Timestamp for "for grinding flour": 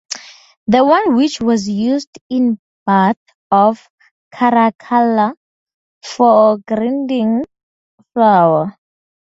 6.01-8.75